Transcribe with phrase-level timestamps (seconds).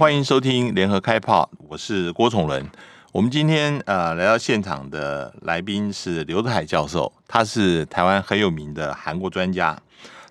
[0.00, 2.66] 欢迎收听联合开炮，我是郭崇伦。
[3.12, 9.78] 我们今天呃来到现场的来宾是刘德海教授，他是台湾很有名的韩国专家，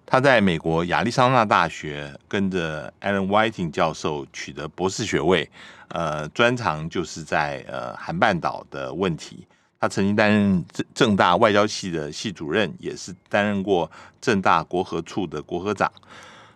[0.07, 5.47] 他在美国亚利桑那大学跟着 Alan Whiting 教授取得博士学位，
[5.89, 9.45] 呃，专长就是在呃韩半岛的问题。
[9.79, 15.91] 他曾经担任政政大外交系的系主任，也是担任过政大国合处的国合长。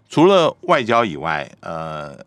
[0.10, 2.18] 除了外交以外，呃，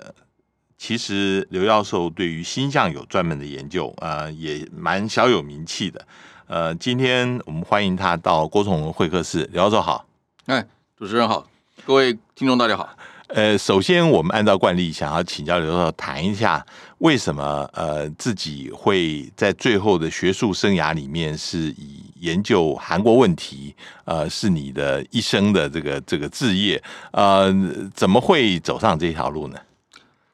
[0.78, 6.06] 其实刘教授对于星象有专门的研究，呃，也蛮小有名气的。
[6.46, 9.48] 呃，今天我们欢迎他到郭崇文会客室。
[9.52, 10.06] 刘教授好，
[10.44, 10.64] 哎，
[10.96, 11.48] 主持人好，
[11.84, 12.88] 各位听众大家好。
[13.28, 16.64] 呃，首先我们按照惯例，想要请教刘教授谈一下，
[16.98, 23.74] 为什么呃自己会在最后的学术生涯里面是以研究韩国问题，
[24.04, 26.80] 呃，是你的一生的这个这个志业，
[27.10, 27.52] 呃，
[27.92, 29.58] 怎么会走上这条路呢？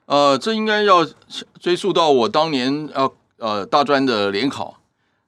[0.07, 1.07] 呃，这应该要
[1.61, 4.79] 追溯到我当年呃呃大专的联考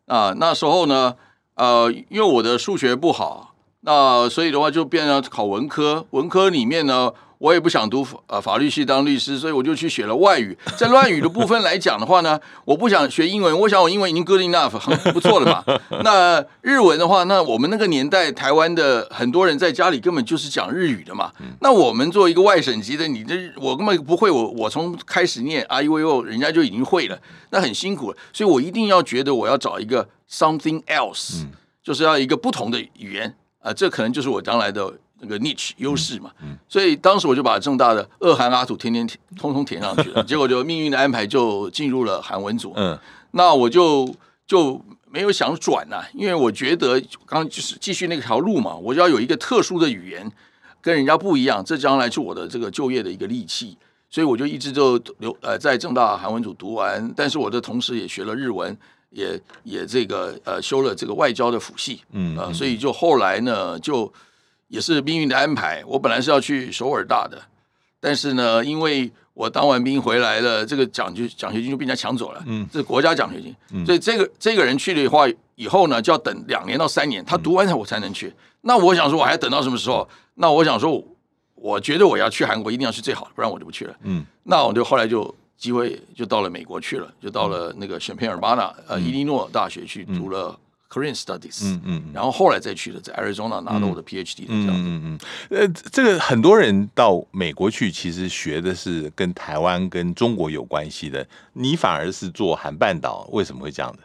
[0.06, 1.16] 啊，那时候呢，
[1.54, 7.12] 呃，因为我的数学不好，那所以的话就变成考文科，文科里面呢。
[7.44, 10.56] 我也不想读呃法律系当律师，所以我就去学了外语。
[10.78, 15.62] 在外语的部分来讲的话呢，我不想学英文，我想我英文已经 good enough 很不错了嘛。
[16.02, 21.30] 那日文的话，那我们那个年代台湾的很多人在家里根本就是讲日语的嘛。
[21.60, 27.18] 那我们作为一个外省籍的，你这我根本不会，我我从开始念啊，因为人家就已经会了，
[27.50, 28.16] 那很辛苦了。
[28.32, 31.44] 所以我一定要觉得我要找一个 something else，
[31.82, 34.94] 就是要一个不同的语言啊，这可能就是我将来的。
[35.24, 36.30] 那个 niche 优势嘛，
[36.68, 42.72] 所以当时我就把正大的俄韩阿土天天填，通通填上去了， 结果就命运的安排就进入了韩文组。
[42.76, 42.98] 嗯，
[43.30, 44.14] 那我就
[44.46, 44.78] 就
[45.10, 50.30] 没有想转呐、啊，因为我觉得刚就是继续那条路嘛，我就要有一个特殊的语言，
[50.82, 53.76] 跟人家不一样，这将来是我的这个就业的一个利器，
[54.10, 58.76] 所以我就一直就留呃在正大韩文组读完，但是我的同时也学了日文，
[59.10, 64.12] 也也这个呃修了这个外交的辅系，嗯，呃，所以就后来呢就。
[64.74, 65.84] 也是命运的安排。
[65.86, 67.40] 我本来是要去首尔大的，
[68.00, 72.42] 但是呢，因为我当完兵回来了，这个奖学奖学金就被人家抢走了。
[72.46, 78.26] 嗯，这是国家奖学金，嗯、所以这个这个人去的话，以后呢就要等两年到三年，他读完才我才能去。
[78.26, 80.08] 嗯、那我想说，我还要等到什么时候？
[80.34, 81.00] 那我想说，
[81.54, 83.94] 我觉得我要去韩国，一定要去最好的，不然我就不去了。
[84.02, 90.58] 嗯，那我就后来就机会就到了美国去了，就到了那个选片尔巴纳呃伊利诺大学去读了。
[90.94, 95.18] Korean Studies，嗯嗯，然后后来再去的，在 Arizona 拿到我的 PhD 的这样子，嗯嗯。
[95.50, 104.04] 嗯，呃，这个很多人到美国去，其实学的是跟台湾跟中国有关系的，你反而是做韩半岛，为什么会这样的？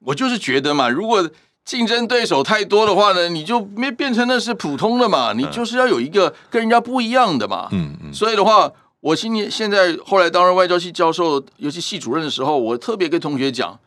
[0.00, 1.30] 我就是觉得嘛，如果
[1.64, 13.78] 竞争对手太多的话呢，你就没变成那是普通的嘛，你就是要有一个跟人家不一样的嘛，嗯嗯，所以的话，我今年现在后来当了外交系教授，尤其系主任的时候，我特别跟同学讲，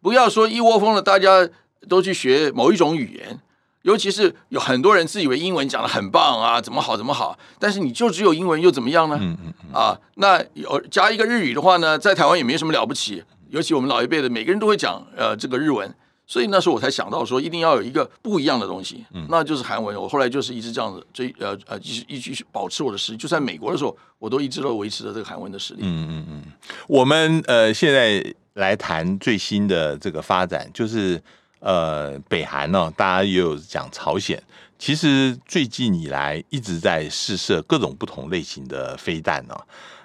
[0.00, 1.48] 不要说一窝蜂的大家。
[1.88, 3.40] 都去学某一种语言，
[3.82, 9.18] 尤其是有很多人自以为英文讲的很棒啊，怎么好怎么好，但是你就只有英文又怎么样呢？
[9.20, 15.94] 嗯嗯嗯、啊，那有加一个日语的话呢，在台湾也没什么了不起，尤其我们老一辈的每个人都会讲呃这个日文，
[16.26, 19.94] 所以那时候我才想到说一定要有一个不一样的东西，嗯、那就是韩文。
[20.00, 25.80] 我后来就是一直这样子追呃呃一直一直保持我的实力，就在美国的时候，我都一直都维持着这个韩文的实力。
[25.82, 26.42] 嗯嗯嗯，
[26.88, 31.22] 我们呃现在来谈最新的这个发展就是。
[31.64, 34.40] 呃，北韩呢，大家也有讲朝鲜。
[34.78, 39.56] 其实最近以来一直在试射各种不同类型的飞弹呢。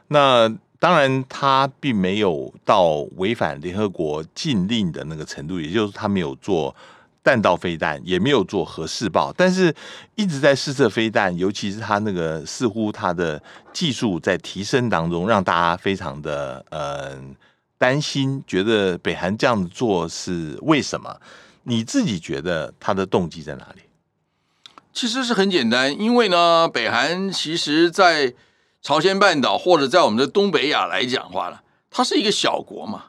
[0.08, 0.48] 那
[0.80, 6.74] 当然，它并没有到违反联合国禁令的那个程度，也就是它没有做
[7.22, 9.76] 弹道飞弹，也没有做核试爆，但是
[10.16, 13.42] 一直在试射飞弹，尤其是它那个似乎它的
[13.74, 17.20] 技术在提升当中，让大家非常的呃
[17.78, 21.14] 担心，觉得北韩这样子做是为什么？
[21.70, 23.84] 你自己觉得他的动机在哪里？
[24.92, 28.34] 其实是很简单，因为呢，北韩其实，在
[28.82, 31.62] 朝鲜半岛或者在我们的东北亚来讲话了，
[31.92, 33.06] 它是一个小国嘛，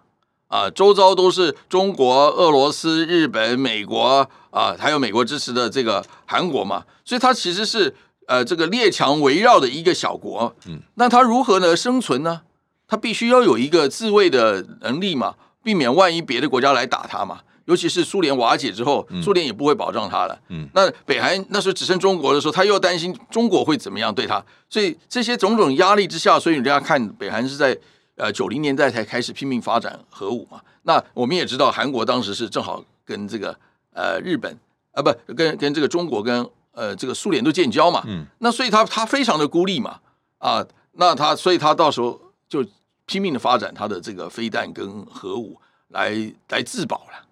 [0.48, 7.94] 啊，周遭都是中国、俄罗斯、日本、美国啊，还有美国支持的这个韩国嘛，所以它其实是
[8.26, 10.54] 呃这个列强围绕的一个小国。
[10.66, 12.42] 嗯，那它如何呢生存呢？
[12.86, 17.40] 它必须要有一个自卫的能力嘛，避免万一别的国家来打它嘛。
[17.66, 20.38] 尤其是苏联瓦解之后，苏联也不会保障他了。
[20.48, 27.76] 嗯，那北韩那时候只剩中国的时候，他又担心中国会怎么样对他，所以这些种种压力之下，所以人家看北韩是在
[28.16, 30.60] 呃九零年代才开始拼命发展核武嘛。
[30.82, 33.56] 那我们也知道，韩国当时是正好跟这个
[33.92, 34.58] 呃日本
[34.92, 38.02] 啊不跟跟这个中国跟呃这个苏联都建交嘛。
[38.06, 40.00] 嗯，那所以他他非常的孤立嘛
[40.38, 42.64] 啊，那他所以他到时候就
[43.06, 45.56] 拼命的发展他的这个飞弹跟核武
[45.88, 47.26] 来来自保了。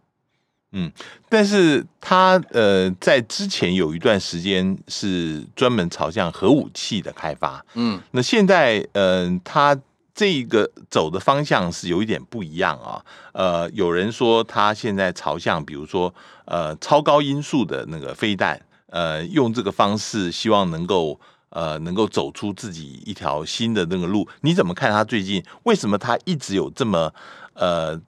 [0.73, 0.93] 嗯，
[1.31, 9.81] 但是他呃，在之前有一段时间是专门朝向核武器的开发，嗯，那现在嗯、呃，他
[10.15, 18.61] 这个走的方向是有一点不一样啊，呃，有人说他现在朝向，比如说呃，超高音速的那个飞弹，
[18.91, 21.19] 呃，用这个方式希望能够
[21.49, 24.29] 呃，能够走出自己一条新的那个路。
[24.43, 27.11] 你怎么看他最近为什么他一直有这么
[27.55, 27.99] 呃？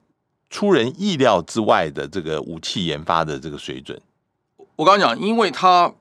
[0.51, 3.99] 出人意料之外的这个武器研发的这个水准，
[4.75, 5.93] 我刚刚讲，因为他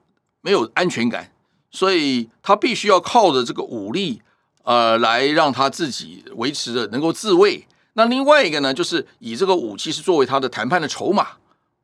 [0.43, 1.32] 没有安全感，
[1.70, 4.20] 所以他必须要靠着这个武力，
[4.64, 7.64] 呃，来让他自己维持的能够自卫。
[7.93, 11.29] 那另外一个呢，就是以这个武器是作为他的谈判的筹码。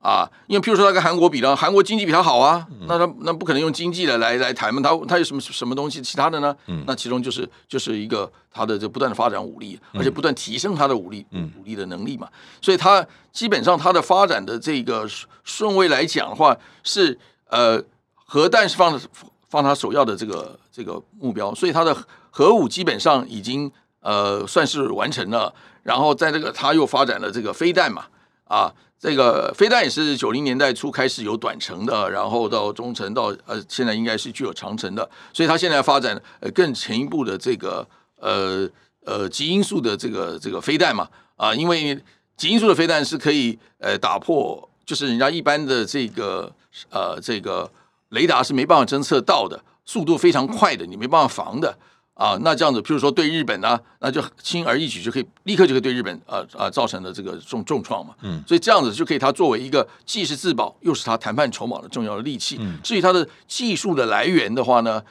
[0.06, 6.55] 啊，因为譬如说他跟韩国比呢，韩国经济比他好啊，那他那不可能用经济的来来谈嘛，他他有什么什么东西其他的呢？
[6.67, 12.29] 嗯，那其中就是就是一个他的这不断的发展武力，而且不断提升他的武力，嗯，武力的能力嘛，
[12.62, 15.05] 所以他基本上他的发展的这个
[15.43, 17.19] 顺位来讲的话，是
[17.50, 17.82] 呃
[18.14, 19.00] 核弹是放
[19.49, 21.97] 放他首要的这个这个目标，所以他的
[22.31, 23.69] 核武基本上已经
[24.00, 25.52] 呃算是完成了，
[25.82, 28.05] 然后在这个他又发展了这个飞弹嘛，
[28.46, 28.72] 啊。
[28.98, 37.87] 这个飞弹也是九零年代初开始有短程的，然后到中程，到呃现在应该是具有长程的，所以它现在发展呃更前一步的这个
[38.19, 38.66] 呃
[39.04, 41.06] 呃极音速的这个这个飞弹嘛
[41.37, 42.02] 啊，因为
[42.38, 46.50] 极音速的飞弹是可以呃打破，就是人家一般的这个
[46.88, 47.70] 呃这个
[48.08, 51.78] 雷达是没办法侦测到的，速度非常快的，你没办法防的。
[52.16, 58.14] 啊，那这样子，譬如说对日本呢，那就轻而易举就可以立刻就可以对日本呃呃造成的这个重重创嘛。
[58.22, 62.56] 嗯，所以这样子就可以，它作为一个既是自保又是它谈判筹码的重要的利器。
[62.58, 65.02] 嗯，至于它的技术的来源的话呢，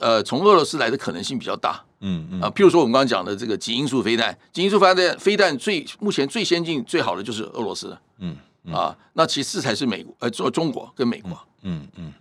[0.00, 1.84] 呃，从俄罗斯来的可能性比较大。
[2.00, 7.94] 嗯嗯啊，譬如说我们刚刚讲的这个极音速飞弹，极音速飞弹飞弹最目前最先进最好的就是俄罗斯。
[8.18, 11.30] 嗯，嗯啊，那其次才是美国呃中中国跟美国。
[11.62, 12.06] 嗯嗯。
[12.06, 12.12] 嗯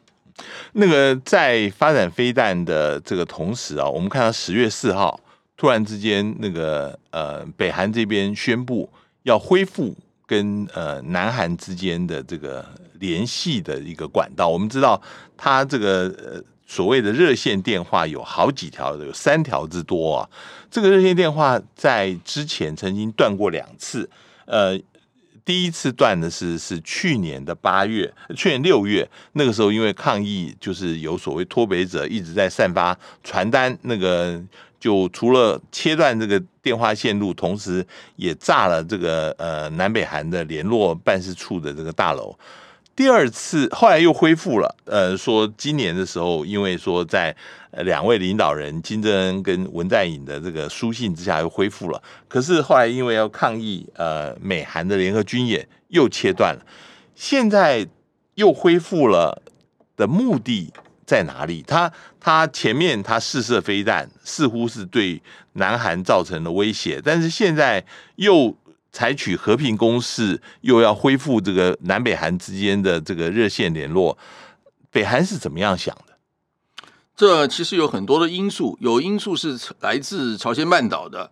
[0.74, 5.20] 那个在发展飞弹的这个同时啊，我们看到十月四号
[5.56, 8.90] 突然之间，那个呃北韩这边宣布
[9.24, 9.96] 要恢复
[10.26, 12.66] 跟呃南韩之间的这个
[13.00, 14.50] 联系的一个管道。
[14.50, 15.02] 我们知道，
[15.38, 20.30] 它这个呃所谓的热线电话有好几条，有三条之多啊。
[20.70, 24.10] 这个热线电话在之前曾经断过两次，
[24.46, 24.80] 呃。
[25.46, 34.42] 第一次断的是是去年的八月，去年六月那个时候，因为抗议，就是有所谓脱北者一直在散发传单，那个
[34.80, 42.36] 就除了切断这个电话线路，同时也炸了这个呃南北韩的联络办事处的这个大楼。
[42.96, 47.36] 第二次后来又恢复了，呃，说今年的时候，因为说在
[47.84, 56.66] 两位领导人金正恩跟文在寅的这个书信之下又恢复了，可是后来因为要抗议，呃，美韩的联合军演又切断了，
[57.16, 57.86] 现在
[58.36, 59.42] 又恢复了
[59.98, 60.72] 的目的
[61.06, 61.62] 在哪里？
[61.68, 65.22] 他他前面他试射飞弹，似乎是对
[65.54, 67.84] 南韩造成了威胁，但是现在
[68.16, 68.56] 又。
[68.96, 74.18] 采取和平攻势，又要恢复这个南北韩之间的这个热线联络，
[74.90, 76.16] 北韩是怎么样想的？
[77.14, 81.24] 这其实有很多的因素，有因素是来自朝鲜半岛的，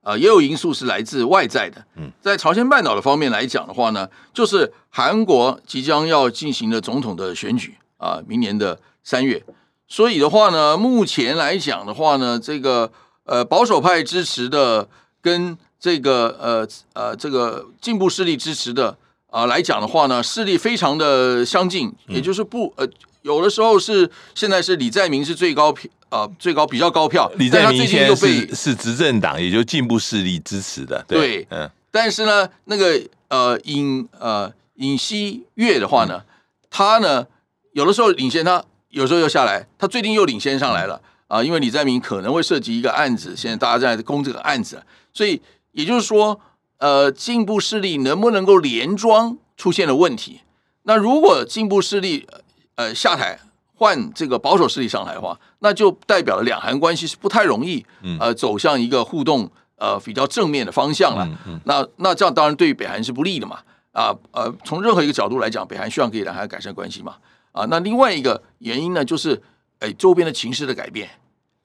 [0.00, 1.84] 啊、呃，也有因素是来自外在的。
[1.96, 9.44] 嗯，在朝鲜半岛的方面来讲的话呢，就是韩国即将要进行的总统的选举啊、呃，明年的三月，
[9.86, 12.90] 所以的话呢，目前来讲的话呢，这个
[13.24, 14.88] 呃保守派支持的
[15.20, 18.90] 跟这个呃呃，这个进步势力支持的
[19.28, 22.86] 啊、呃、来讲的话呢，势力非常的相近，也就是不呃，
[23.22, 36.24] 有的时候是现在是李在明是最高票啊、呃，最高比较高票，李在明现在是是执政党，也就是进步势力支持的，对，对嗯，但是呢，那个呃尹呃尹锡悦的话呢，嗯、
[36.68, 37.26] 他呢
[37.72, 40.96] 有的时候领先他，有时候又下来，他最近又领先上来了
[41.26, 44.82] 啊、呃，因为李在明可能会涉及一个案子，现在大家在攻这个案子，
[45.14, 45.40] 所以。
[45.72, 46.40] 也就是说，
[46.78, 50.40] 呃，进步势力能不能够连庄出现了问题？
[50.84, 52.26] 那如果进步势力
[52.74, 53.38] 呃下台，
[53.74, 57.84] 换这个保守势力上来的话，那就代表了两韩关系是不太容易
[58.18, 61.28] 呃走向一个互动呃比较正面的方向了。
[61.64, 63.60] 那那这样当然对于北韩是不利的嘛。
[63.92, 67.16] 啊呃，从任何一个角度来讲，北韩希望可以两韩改善关系嘛。
[67.52, 69.42] 啊，那另外一个原因呢，就是
[69.80, 71.10] 哎周边的情势的改变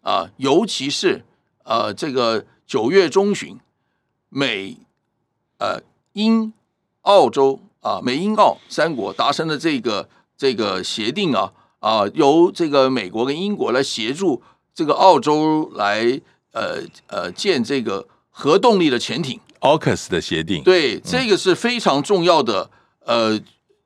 [0.01, 1.23] 啊，尤其是
[1.63, 3.57] 呃这个九月中旬。
[4.29, 4.77] 美、
[5.57, 5.81] 呃、
[6.13, 6.53] 英、
[7.01, 14.41] 澳洲啊，美英澳三国达成的这个这个协定啊啊，由这个美国跟英国来协助
[14.73, 16.19] 这个澳洲来
[16.51, 19.39] 呃呃建这个核动力的潜艇。
[19.61, 22.69] AUKUS 的协定，对，这个是非常重要的
[23.05, 23.39] 呃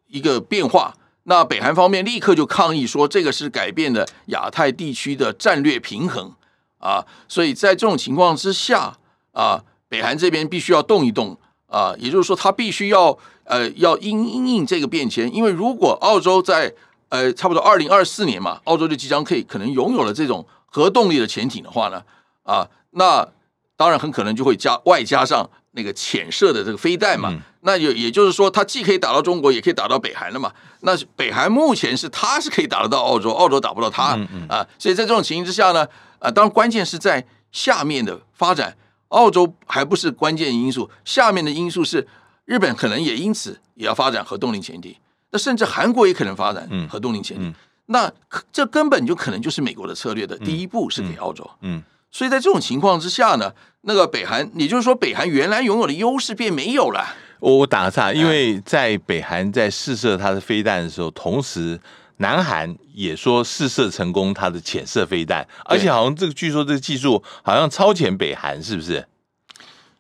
[0.08, 0.96] 一个变化。
[1.24, 6.34] 那北韩方面立刻就抗议说，这个是改变了亚太地区的战略平衡
[6.80, 7.06] 啊。
[7.28, 8.98] 所以在这种情况之下
[9.32, 16.74] 啊，北韩这边必须要动一动啊，也就是说，他必须要呃要因因应这个变迁，因为如果澳洲在
[17.10, 22.02] 呃差不多二零二四年嘛，澳洲就即将可以可能拥有了这种核动力的潜艇的话呢
[22.44, 23.28] 啊，那
[23.76, 25.50] 当然很可能就会加外加上。
[25.74, 30.52] 那个潜射的这个飞弹嘛，嗯、那也也就是说，它既可以打到中国，也可以打到北韩了嘛。
[30.82, 34.18] 那北韩目前是它是可以打得到澳洲，澳洲打不到它、
[34.50, 34.66] 啊。
[34.80, 38.76] 所以在这种情形之下呢，啊，当然关键是在下面的发展，
[39.10, 42.08] 澳洲还不是关键因素，下面的因素是
[42.46, 44.96] 日本可能也因此也要发展核动力潜艇，
[45.32, 47.50] 那甚至韩国也可能发展核动力潜艇。
[47.50, 47.56] 嗯嗯、
[47.88, 48.12] 那
[48.52, 51.50] 这根本就可能就是美国的策略的第一步是给澳洲。
[51.62, 51.78] 嗯。
[51.78, 57.06] 嗯所以在这种情况之下呢，那个北韩，也就是说北韩原来拥有的优势便没有了。
[57.40, 61.80] 我我打个岔，因为在北韩在试射它的飞弹的时候，同时
[62.20, 69.06] 南韩也说试射成功它的潜射飞弹，而且好像这个据说这个技术好像超前北韩，是不是？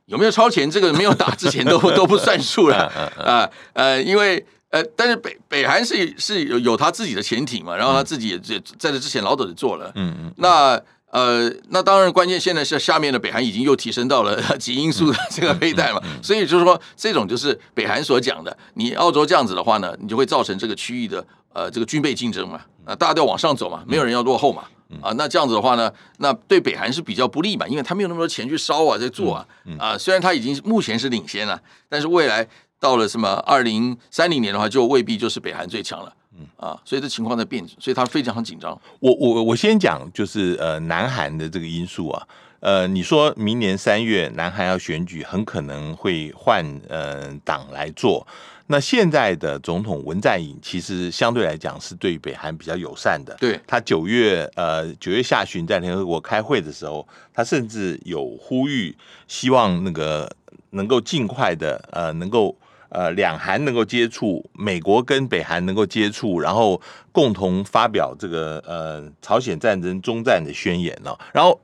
[0.05, 0.71] 有没有超前？
[0.71, 10.81] 这个没有打之前都 都不算数了啊呃，因为呃，但是北北韩是是有有他自己的潜艇嘛，然后他自己也在在这之前老早就做了，嗯嗯，那。
[11.11, 24.65] 呃，那当然，关键现在是下面的北韩已经又提升到了 极音速的这个飞弹嘛，所以就是说，这种就是北韩所讲的，你澳洲这样子的话呢，你就会造成这个区域的呃这个军备竞争嘛，啊，大家都要往上走嘛，没有人要落后嘛，
[25.01, 29.45] 啊，那这样子的话呢，那对北韩是比较不利嘛，因为他没有那么多钱去烧啊，在做啊，
[29.79, 32.47] 啊，虽然他已经目前是领先了，但是未来
[32.79, 36.13] 到了什么二零三零年的话，就未必就是北韩最强了。
[36.39, 38.79] 嗯啊，所以这情况在变，所以他非常很紧张。
[38.99, 42.27] 我我我先讲，就是呃，南韩的这个因素啊，
[42.61, 48.25] 呃，你说明年三月南韩要选举，很可能会换呃党来做。
[48.67, 53.35] 那现在的总统文在寅其实相对来讲是对北韩比较友善的。
[53.39, 58.95] 对，他九月呃九月下旬在联合国开会的时候，他甚至有呼吁，
[59.27, 60.31] 希望那个
[60.69, 62.55] 能够尽快的呃能够。
[62.89, 66.81] 呃，两韩能够接触，美国跟北韩能够接触，然后
[67.11, 71.61] 共同发表这个呃朝鲜战争终战的宣言呢、然后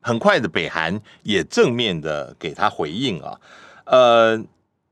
[0.00, 3.38] 很快的，北韩也正面的给他回应啊。
[3.84, 4.42] 呃，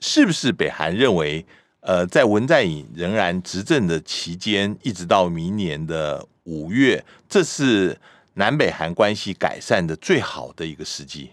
[0.01, 1.47] 是不是北韩认为，
[1.81, 7.99] 呃，在文在寅仍然执政的期间，一直到明年的五月，这是
[8.35, 11.31] 南北韩关系改善的最好的一个时机？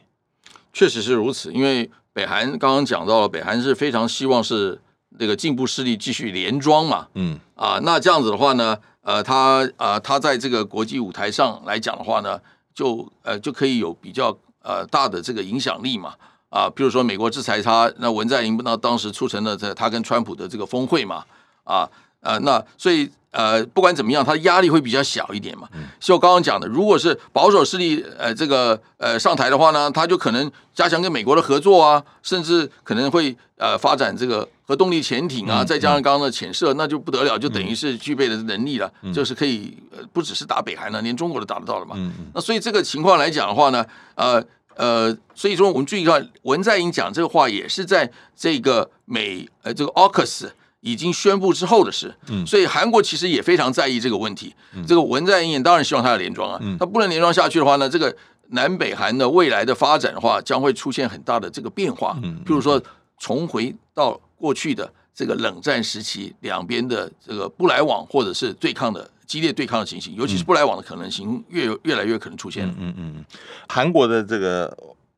[0.71, 1.91] 确实是如此，因为。
[2.17, 4.81] 北韩刚刚讲到了，北韩是非常希望是
[5.19, 7.39] 那个进步势力继续连庄嘛，嗯。
[7.53, 12.41] 啊，那这样子的话呢，呃，他呃，他在这个国际舞台上来讲的话呢，
[12.73, 16.15] 就呃就可以有比较呃大的这个影响力嘛，
[16.49, 21.23] 啊，比如说美国制裁他，那文在寅那当时促成了在他跟川普的这个峰会嘛，
[21.65, 21.87] 啊
[22.21, 23.09] 呃，那所以。
[23.31, 25.67] 呃，不管怎么样，他的压力会比较小一点嘛。
[25.99, 41.95] 就我刚刚讲的，如果是保守势力呃这个呃上台的话呢，他就可能加强跟美国的合作啊，甚至可能会呃发展这个核动力潜艇啊，再加上刚刚的潜射，那就不得了，就等于是具备了能力了，就是可以呃不只是打北韩了，连中国都打得到了嘛。
[42.33, 44.43] 那所以这个情况来讲的话呢，呃
[44.75, 50.49] 呃，所以说我们注意到文在寅讲这个话，也是在这个美呃这个 AUKUS
[50.81, 52.13] 已经宣布之后的事，
[52.45, 54.53] 所以韩国其实也非常在意这个问题。
[54.87, 58.15] 这个文在寅当然希望他要连庄啊，他不能连庄下去的话呢，这个
[58.49, 62.17] 南北韩的未来的发展的话，将会出现很大的这个变化。
[62.45, 62.81] 譬如说，
[63.17, 72.67] 重回到过去的这个冷战时期，两边的这个不来往或者是对抗的激烈对抗的情形，尤其是不来往的可能性越越来越可能出现。
[72.67, 73.25] 嗯嗯嗯，
[73.67, 74.77] 韩国的这个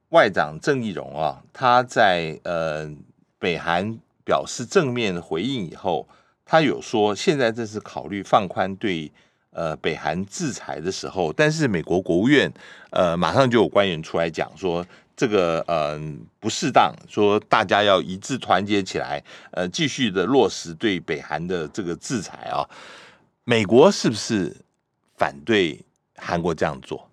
[0.09, 2.89] 外长郑义溶啊，他在呃
[3.37, 3.99] 北韩。
[4.29, 6.07] 表示正面回应以后，
[6.45, 9.11] 他有说现在正是考虑放宽对
[9.49, 12.53] 呃北韩制裁的时候，但是美国国务院
[12.91, 14.85] 呃马上就有官员出来讲说
[15.17, 15.99] 这个呃
[16.39, 22.61] 不适当，说大家要一致团结起来，呃继续的落实对北韩的这个制裁啊。
[23.45, 24.55] 美国是不是
[25.17, 25.83] 反对
[26.17, 27.08] 韩国这样做？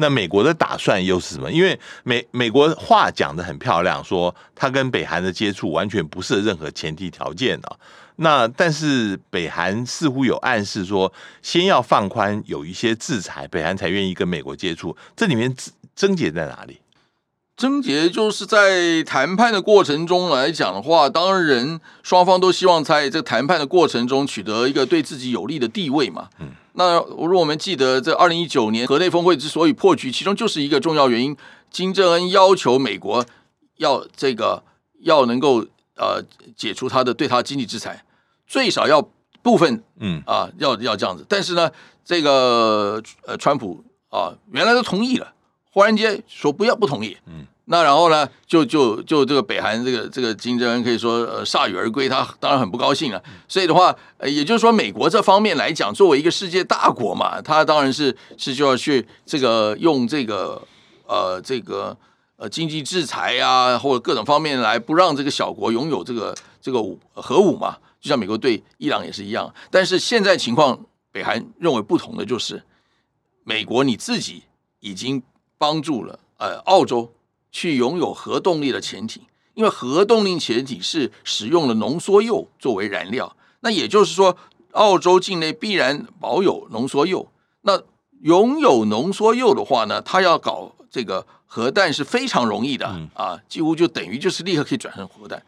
[0.00, 1.50] 那美国的打算又是什么？
[1.50, 7.78] 因为美美国话讲的很漂亮，说他跟北韩的接触完全不设任何前提条件的。
[8.20, 11.12] 那但是北韩似乎有暗示说，
[11.42, 14.96] 先要放宽有一些制裁，北韩才愿意跟美国接触。
[15.16, 15.52] 这里面
[15.96, 16.78] 症结在哪里？
[17.56, 26.28] 症结就是在谈判的过程中来讲的话，当然双方都希望在这个谈判的过程中取得一个对自己有利的地位嘛。
[26.38, 26.50] 嗯。
[26.78, 31.36] 那如果我们记得，这二零一九年河内峰会之所以破局，其中就是一个重要原因，
[31.72, 33.26] 金正恩要求美国
[33.78, 34.62] 要这个
[35.00, 35.66] 要能够
[35.96, 36.22] 呃
[36.56, 38.04] 解除他的对他经济制裁，
[38.46, 39.10] 最少要
[39.42, 41.26] 部分嗯啊要要这样子。
[41.28, 41.68] 但是呢，
[42.04, 45.34] 这个呃川普啊原来都同意了，
[45.72, 47.44] 忽然间说不要不同意，嗯。
[47.70, 53.22] 那然后呢，就就就这个北韩这个这个金正恩可以说呃铩羽而归，他当然很不高兴了。
[53.46, 60.62] 所以的话，呃，也就是说，美国这方面来讲，作为一个世界大国嘛，他当然是是就要去这个用这个
[61.06, 61.94] 呃这个
[62.36, 67.76] 呃经济制裁啊，或者各种方面来不让这个小国拥有这个这个武核武嘛。
[68.00, 69.52] 就像美国对伊朗也是一样。
[69.70, 72.62] 但是现在情况，北韩认为不同的就是，
[73.44, 74.44] 美国你自己
[74.80, 75.22] 已经
[75.58, 77.12] 帮助了呃澳洲。
[77.58, 79.20] 去拥有核动力的潜艇，
[79.54, 84.36] 因为核动力潜艇是使用了浓缩铀作为燃料，那也就是说，
[84.70, 87.30] 澳洲境内必然保有浓缩铀。
[87.62, 87.82] 那
[88.22, 95.42] 拥有浓缩铀的话呢，它要搞这个核弹是非常容易的啊，几乎就等于就是立刻可以转成核弹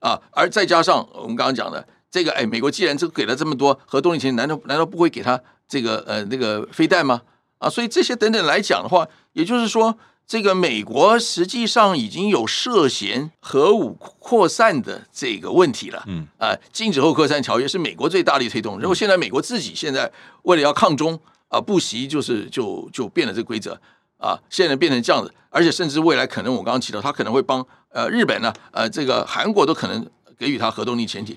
[0.00, 0.20] 啊。
[0.32, 7.22] 而再加上我们刚刚讲的这个，哎，美国既然这个给了这么多核动力潜艇，难道难道不会给他这个呃那个飞弹吗？
[7.58, 9.96] 啊，所以这些等等来讲的话，也就是说。
[10.32, 16.26] 这个美国实际上已经有涉嫌核武扩散的这个问题了，嗯。
[16.38, 20.10] 啊，禁止后扩散条约是美国最大力推动，然后现在美国自己现在
[20.44, 23.78] 为了要抗中啊，不惜就是就就变了这个规则。
[24.16, 30.08] 啊，现在变成这样子，而且甚至未来可能我刚刚提到，他可能会帮呃日本呢，呃这个韩国都可能
[30.38, 31.36] 给予他核动力潜艇，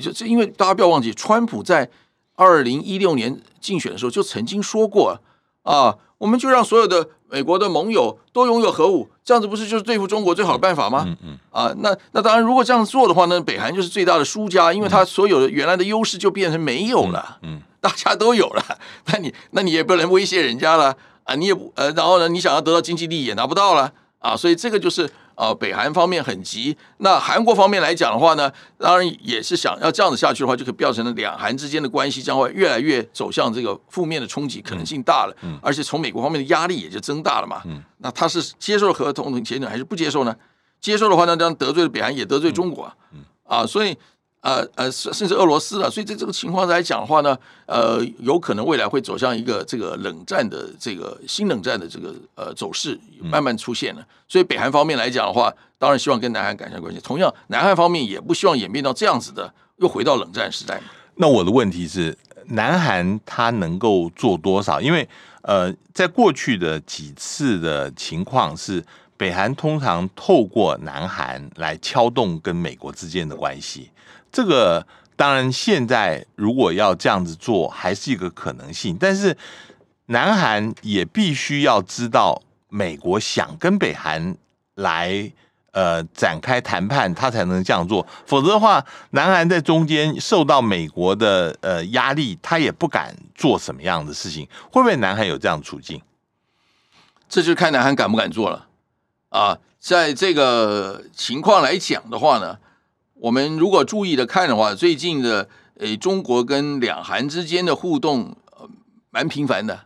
[0.00, 1.90] 就这因为大家不要忘记，川普在
[2.36, 5.20] 二零一六年竞选的时候就曾经说过
[5.64, 7.08] 啊，我们就让所有的。
[7.28, 11.02] 美国的盟友都拥有核武，这样子不是就是对付中国最好的办法吗？
[11.08, 17.38] 嗯嗯，啊，那那当然，如果这样做的话呢，北韩就是最大的输家，因为他所有的原来的优势就变成没有了。
[17.42, 18.64] 嗯， 大家都有了，
[19.06, 25.10] 那你那你也不能威胁人家了啊，你也不呃，然后呢，你想要得到经济利益也拿不到了啊，所以这个就是。
[25.36, 26.76] 啊，北韩方面很急。
[26.98, 35.36] 那韩国方面来讲的话呢，当然也是想要这样子下去的话，就可以变成了两韩之间的关系将会越来越走向这个负面的冲击，可能性大了。
[35.42, 37.62] 嗯，而且从美国方面的压力也就增大了嘛。
[37.66, 40.34] 嗯，那他是接受合同的协定还是不接受呢？
[40.80, 42.94] 接受的话呢，这样得罪了北韩，也得罪中国啊。
[43.12, 43.96] 嗯，啊，所以。
[44.46, 54.06] 呃呃，甚至俄罗斯了，所以在这个情况来讲的话呢，呃，有可能未来会走向一个这个冷战的这个新冷战的这个呃走势慢慢出现了。
[54.28, 57.00] 所以北韩方面来讲的话，当然希望跟南韩改善关系。
[57.00, 60.80] 同样，南韩方面也不希望演变到这样子的，又回到冷战时代。
[61.16, 62.16] 那我的问题是，
[62.50, 64.80] 南韩它能够做多少？
[64.80, 65.08] 因为
[65.42, 68.84] 呃，在过去的几次的情况是，
[69.16, 73.90] 北韩通常透过南韩来敲动跟美国之间的关系。
[74.36, 78.94] 这个当然，现在如果要这样子做，还是一个可能性。
[79.00, 79.34] 但是，
[80.08, 84.36] 南韩也必须要知道，美国想跟北韩
[84.74, 85.32] 来
[85.70, 88.06] 呃展开谈判，他才能这样做。
[88.26, 94.46] 否则的话，南韩在中间受到美国的呃压力，他也不敢做什么样的事情。
[94.70, 95.98] 会不会南韩有这样的处境？
[97.26, 98.66] 这就看南韩敢不敢做了
[99.30, 99.56] 啊！
[99.80, 102.58] 在这个情况来讲的话呢？
[103.20, 105.48] 我们如果注意的看的话，最近的
[105.78, 108.68] 诶，中国跟两韩之间的互动呃
[109.10, 109.84] 蛮频繁的，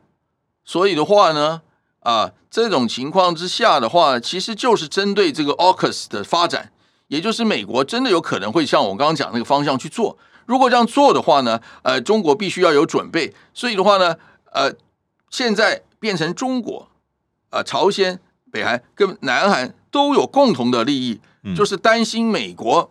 [0.65, 1.63] 所以的话呢，
[2.01, 6.73] 啊，这种情况之下的话，其实就是针对这个 AUKUS 的发展，
[7.07, 10.19] 也就是美国真的有可能会像我刚刚讲那个方向去做。
[10.47, 13.33] 如果这样做的话呢，呃，中国必须要有准备。
[13.55, 14.17] 所以的话呢，
[14.53, 14.73] 呃，
[15.31, 16.89] 现在变成中国、
[17.51, 18.19] 啊、呃、朝鲜、
[18.51, 21.21] 北韩跟南韩都有共同的利益，
[21.55, 22.91] 就是担心美国。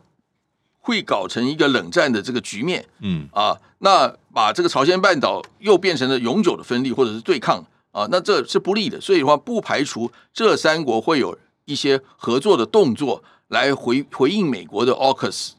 [0.89, 8.99] 会搞成一个冷战的这个局面，嗯啊，那把这个朝鲜半岛又变成了永久的分立或者是对抗啊，那这是不利的。
[8.99, 15.51] 所以的话，不排除这三国会有一些合作的动作来回回应美国的 AUKUS。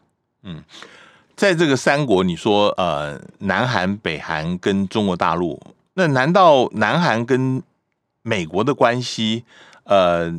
[0.43, 0.65] 嗯，
[1.37, 5.63] 在这个三国，你说呃，南韩、北韩跟中国大陆，
[5.95, 7.63] 那难道南韩跟
[8.23, 9.45] 美国的关系
[9.85, 10.35] 呃？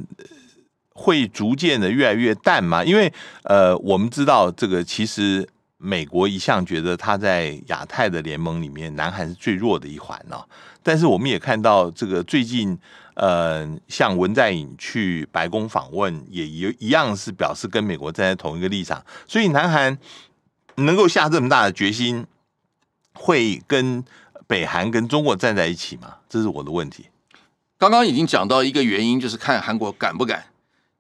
[1.01, 2.85] 会逐渐的越来越淡吗？
[2.85, 3.11] 因为
[3.43, 10.45] 呃，我们知道这个其实美国一向觉得他在亚太的联盟里面，南韩是最弱的一环呢、哦。
[10.83, 12.77] 但是我们也看到这个最近
[13.15, 19.03] 呃，像文在寅去白宫访问，也一一样是表示跟美国站在同一个立场。
[19.27, 19.97] 所以南韩
[20.75, 22.25] 能够下这么大的决心，
[23.13, 24.03] 会跟
[24.47, 26.17] 北韩跟中国站在一起吗？
[26.29, 27.07] 这是我的问题。
[27.77, 30.45] 刚刚已经讲到一个原因，就是看韩国敢不敢。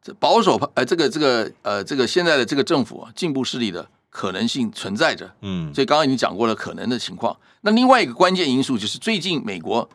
[0.03, 7.37] 这保守派，呃，这个这个呃，这个现在的这个政府啊，进步势力的可能性存在着，嗯，所以刚刚已经讲过了可能的情况。
[7.61, 9.87] 那另外一个关键因素就是最近美国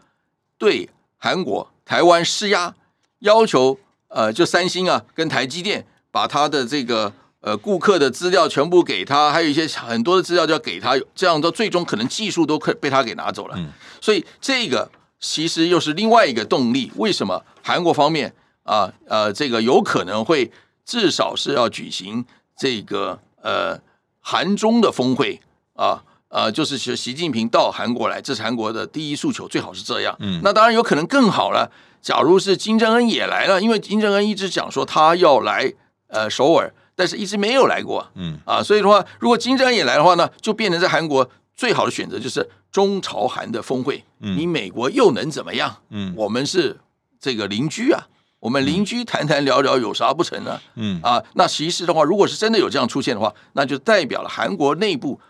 [0.58, 0.88] 对
[1.18, 2.74] 韩国、台湾施压，
[3.18, 13.56] 要求呃，就三星啊跟台积电把他的这个呃顾客的资料全部给他，还有一些很多的资料就要给他，这样到最终可能技术都可被他给拿走了。
[13.58, 14.88] 嗯，所以这个
[15.18, 16.92] 其实又是另外一个动力。
[16.94, 18.32] 为什么韩国方面
[18.66, 20.52] 啊呃这个有可能会
[20.84, 23.80] 至少是要举行这个呃
[24.20, 25.40] 韩中的峰会
[25.72, 26.02] 啊？
[26.28, 30.14] 呃，就是习习近平到韩国来，这是韩国的第一诉求，最好是这样。
[30.18, 31.70] 嗯，那当然有可能更好了。
[32.02, 35.72] 假如是金正恩也来了，因为金正恩一直讲说他要来
[36.08, 38.10] 呃首尔，但是一直没有来过。
[38.16, 44.04] 嗯啊，所以的话，如果金正恩也来的话呢，就变成在韩国最好的选择就是中朝韩的峰会。
[44.18, 45.76] 嗯，你美国又能怎么样？
[45.90, 46.76] 嗯，我们是
[47.20, 48.08] 这个邻居啊，
[48.40, 50.60] 我们邻居谈谈聊聊有啥不成呢？
[50.74, 55.20] 嗯啊，那其实的话，如果是真的有这样出现的话，那就代表了韩国内部。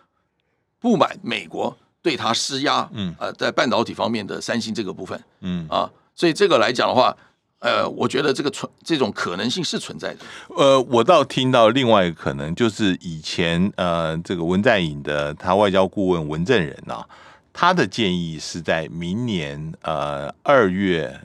[0.78, 7.16] 不满美国对他施压，嗯，呃，在半导体方面的三星这个部分，嗯啊，所以这个来讲的话，
[7.58, 10.20] 呃，我觉得这个存这种可能性是存在的。
[10.54, 17.04] 呃，我倒听到另外一个可能，就是以前呃，这个文在寅的他外交顾问文正仁啊，
[17.52, 21.18] 他的建议是在明年呃二月。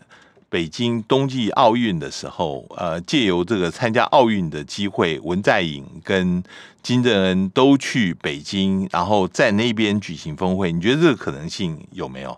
[0.51, 6.43] 北京冬季奥运的时候，呃，借由这个参加奥运的机会，文在寅跟
[6.83, 10.73] 金正恩都去北京，然后在那边举行峰会。
[10.73, 12.37] 你觉得这个可能性有没有？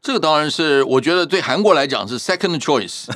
[0.00, 3.10] 这个当然是，我觉得对韩国来讲是 second choice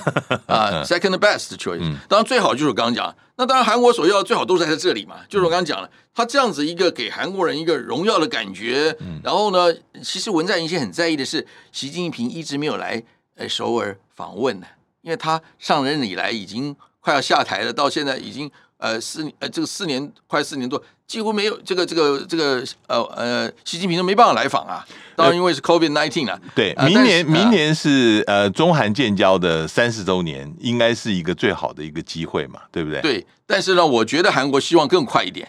[0.46, 1.78] 啊， second best choice。
[2.08, 5.18] 当然最好就是我刚刚讲，那当然韩国所要最好都是在这里嘛。
[5.28, 8.96] 就是我刚刚讲了，他这样子一个给韩国人一个荣耀的感觉。
[9.22, 13.04] 然后呢，其实文在寅现在很在意的是，习近平一直没有来。
[13.36, 14.66] 哎，首尔访问呢，
[15.00, 24.86] 因为他上任以来已经快要下台了，到现在已经呃四呃这个四年快四年多，几乎没有这个这个这个呃呃习近平都没办法来访啊。
[25.16, 26.40] 当然因为是 COVID nineteen 啊。
[26.54, 33.00] 对，明年明年是呃中韩建交的三十周年，应该是一个最好的一个机会嘛，对不对？
[33.00, 35.48] 对，但是呢，我觉得韩国希望更快一点。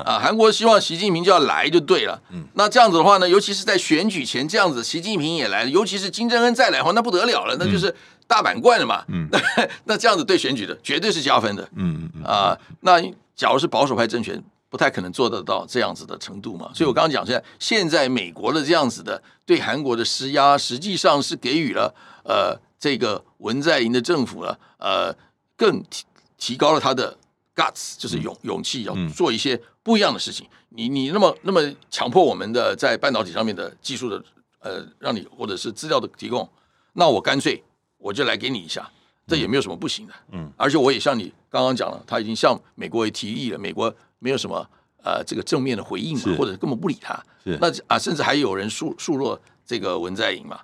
[0.00, 2.20] 啊，韩国希望习近平就要来就对了。
[2.30, 7.94] 嗯，那这样子的话呢，尤其是在选举前这样子，习近平也来了，尤其是金正恩再来的话，那不得了了，那就是
[8.26, 9.04] 大满贯了嘛。
[9.08, 9.40] 嗯，那
[9.84, 11.68] 那这样子对选举的绝对是加分的。
[11.76, 13.00] 嗯嗯啊，那
[13.36, 16.70] 假如是保守派政权，不太可能做得到这样子的程度嘛。
[16.74, 25.14] 所以我刚刚讲现在，现在美国的这样子的对韩国的施压，实际上是给予了呃这个文在寅的政府了，呃
[25.56, 26.04] 更提
[26.38, 27.16] 提高了他的
[27.54, 29.60] guts，就是勇勇气，要做一些。
[29.84, 34.24] 不一样的事情，你你那么那么强迫我们的在半导体上面的技术的
[34.60, 36.48] 呃，让你或者是资料的提供，
[36.94, 37.62] 那我干脆
[37.98, 38.90] 我就来给你一下，
[39.26, 40.14] 这也没有什么不行的。
[40.32, 44.66] 嗯，而且我也像你刚刚讲了，他已经向美国也提议了，美国没有什么
[45.04, 47.14] 呃这个正面的回应嘛，或者根本不理他。
[47.44, 50.60] 是那啊，甚至还有人数数落这个文在寅嘛，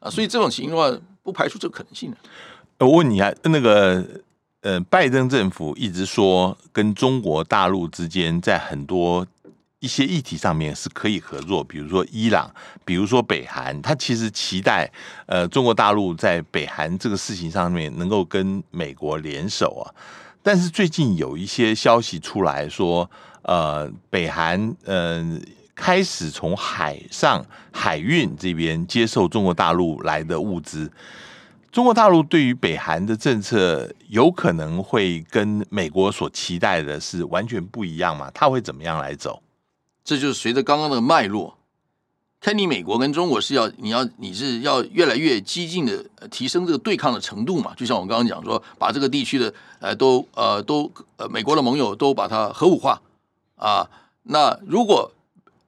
[0.00, 2.16] 啊，所以这种情况不排除这个可能性的。
[2.80, 4.04] 我问你啊，那个。
[4.66, 9.24] 呃，拜登政府一直说跟中国大陆之间在很多
[9.78, 12.52] 一些议题上面是可以合作，比如说伊朗，
[12.84, 14.90] 比如说北韩，他其实期待
[15.26, 19.86] 呃中国大陆在北韩这个事情上面能够跟美国联手啊。
[20.42, 23.08] 但是最近有一些消息出来说，
[23.42, 25.24] 呃，北韩呃
[25.76, 30.90] 开始从海上海运这边接受中国大陆来的物资。
[31.76, 38.30] 中国大陆对于北韩的政策有可能会跟美国所期待的是完全不一样吗？
[38.32, 39.42] 他会怎么样来走？
[40.02, 41.58] 这就是随着刚刚的脉络，
[42.40, 47.74] 看你美国跟中国是要你要你是要越来越激进的提升这个对抗的程度嘛？
[47.76, 52.98] 就像我刚刚讲说，把这个地区的呃都呃都呃美国的盟友都把它核武化
[53.56, 53.86] 啊。
[54.22, 55.12] 那如果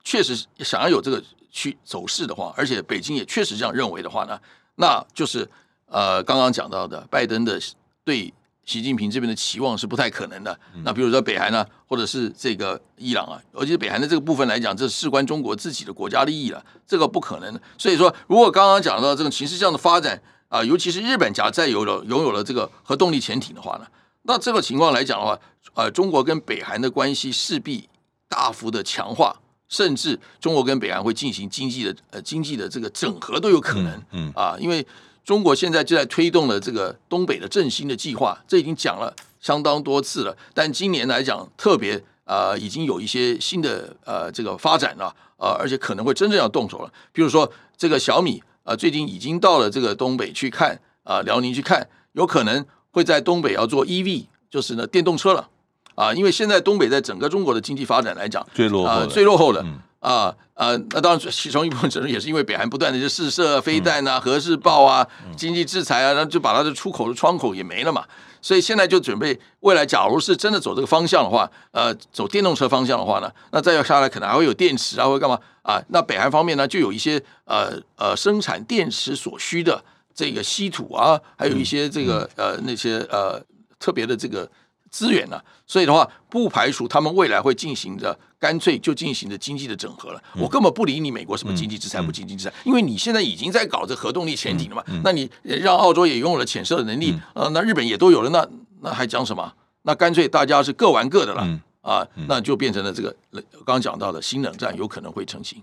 [0.03, 4.41] 确实想要有这个去走势的话，而且北京也确实这样认为的话呢，
[4.77, 5.47] 那就是。
[5.89, 7.59] 呃，刚刚讲到的，拜登的
[8.05, 8.33] 对
[8.65, 10.59] 习近平这边的期望是不太可能的。
[10.85, 17.59] 那比如说北韩呢，或者是这个伊朗啊，尤其是北韩的这个部分来讲，这是事关中国自己的国家利益了，这个不可能。
[17.79, 23.87] 所以说，如果刚刚讲到这种形势这样的发展啊，尤其是日本假再有了拥有了这个核动力潜艇的话呢，
[24.25, 25.39] 那这个情况来讲的话，
[25.73, 27.89] 呃，中国跟北韩的关系势必
[28.29, 29.35] 大幅的强化，
[29.69, 34.03] 甚至中国跟北韩会进行经济的呃经济的这个整合都有可能。
[34.13, 34.87] 嗯啊，因为。
[35.29, 40.35] 中国现在就在推动了这个东北的振兴的计划，这已经讲了相当多次了。
[40.55, 46.91] 但今年来讲，特别呃，已经有一些新的呃这个发展了，呃，而且可能会真正要动手了。
[47.13, 55.47] 比如说，这个小米啊、呃，最近已经到了这个东北去看啊、呃，辽宁去看，有可能会在东北要做 EV，就是呢电动车了
[55.95, 56.15] 啊。
[56.15, 59.63] 因为现在东北在整个中国的经济发展来讲，最落后、呃、最落后的。
[60.01, 65.07] 啊呃，那当然其中一部分责任也是因为北韩不断的就试射飞弹啊、核试爆啊、
[65.37, 68.05] 经济制裁啊，那就把它的出口的窗口也没了嘛。
[68.41, 75.83] 所以现在就准备未来，假如是真的走这个方向的话，呃，走电动车方向的话呢，那再要下来可能还会有电池啊，会干嘛啊？
[75.89, 79.83] 那北韩方面呢，就有一些呃呃生产电池所需的
[80.15, 83.41] 这个稀土啊，还有一些这个呃那些呃
[83.79, 84.49] 特别的这个。
[84.91, 90.23] 资源呢、啊，所以的话，不排除他们未来会进行着干脆就进行着经济的整合了。
[90.35, 94.83] 嗯、我根本不理你美国什么经济制裁不经济制裁，因为你现在已经在搞这核动力潜艇了嘛。
[95.03, 98.49] 那你让澳洲也拥有了潜射的能力，嗯、呃，那日本也都有了，那
[98.81, 99.53] 那还讲什么？
[99.83, 105.63] 那干脆大家是各玩各的了、嗯、啊，那就变成了这个刚刚讲到的新冷战有可能会成型。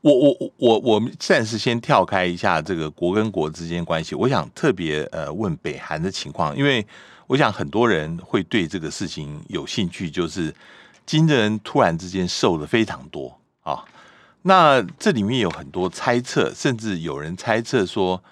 [0.00, 6.86] 我我我我们暂时先跳开一下这个国跟国之间关系，我想特别呃问北韩的情况，因为。
[7.28, 10.50] 我想很多人会对这个事情有兴趣，就是
[11.08, 13.82] 金正恩突然之间瘦了非常多啊。
[14.42, 18.22] 那这里面有很多猜测，甚至有人猜测说，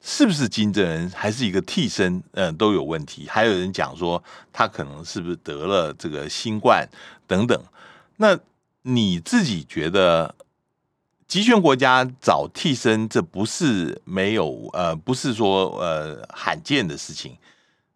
[0.00, 3.26] 是不是金正恩还是一个替身，嗯，都有问题。
[3.28, 6.88] 还有人讲说，他可能是不是得了这个新冠
[7.26, 7.60] 等等。
[8.18, 8.38] 那
[8.82, 10.32] 你自己觉得，
[11.26, 17.36] 集权国家找替身，这不是没有呃，不是说呃罕见的事情。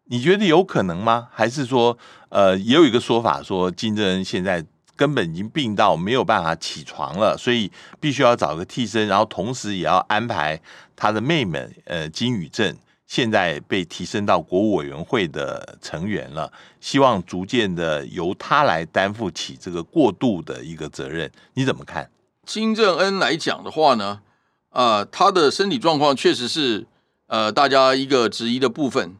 [0.07, 1.29] 你觉得有可能吗？
[1.31, 1.97] 还是说，
[2.29, 4.63] 呃，也有一个说法说，金正恩现在
[4.95, 10.61] 根本已经病到没有办法起床了，所以必须要找个替身，然后同时也要安排
[10.95, 21.31] 他的妹妹，呃，金宇正现在被提升到国务委员会的成员了，希望逐渐的由他来担负起这个过渡的一个责任。
[21.55, 22.11] 你怎么看？
[22.45, 24.21] 金正恩来讲的话呢，
[24.69, 26.85] 呃，他的身体状况确实是
[27.25, 29.15] 呃大家一个质疑的部分。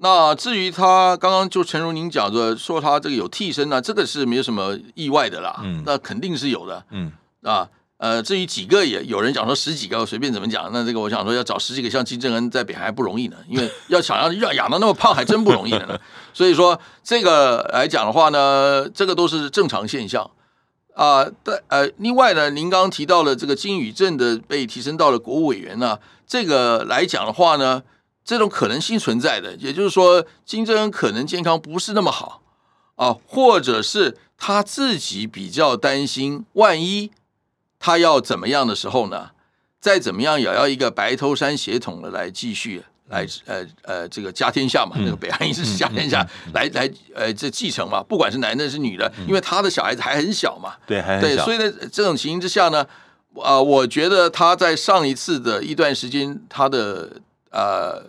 [0.00, 5.60] 那至于他刚刚就诚如您讲的说他这个有替身呢，这个是没有什么意外的啦。
[5.64, 6.84] 嗯，那肯定是有的。
[6.90, 7.10] 嗯
[7.42, 10.70] 啊，呃，至于几个也有人讲说十几个，随便怎么讲。
[10.72, 15.98] 那这个我想说要找十几个像金正恩在北韩还不容易呢，因为要想要要养到那么胖还真不容易呢。
[16.32, 20.30] 所以说这个来讲的话呢，这个都是正常现象
[20.94, 21.26] 啊。
[21.42, 27.82] 但呃，另外呢，您刚刚提到了这个金宇镇的被提升到了国务委员呢，这个来讲的话呢。
[28.28, 32.42] 这种可能性存在的，也就是说，金正恩可能健康不是那么好
[32.96, 37.10] 啊，或者是他自己比较担心，万一
[37.78, 39.30] 他要怎么样的时候呢？
[39.80, 52.82] 再怎么样也要一个白头山血统的来继续来呃呃这个家天下嘛，那个北韩一直是家天下来来呃这继承嘛，不管是男的是女的，因为他的小孩子还很小嘛，对，还很小，对，所以呢，这种情形之下呢，
[53.36, 58.04] 啊、呃，我觉得他在上一次的一段时间，他的呃。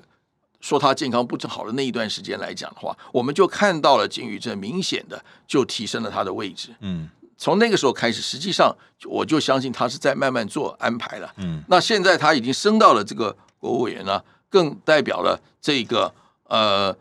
[0.60, 6.76] 说他健康不正好的那一段时间来讲的话，我们就看到了金宇镇明显的就提升了他的位置。
[6.82, 11.34] 嗯，从那个时候开始，实际上我就相信他是在慢慢做安排了。
[11.38, 16.94] 嗯，那现在他已经升到了这个国务委员了，更代表了这个呃，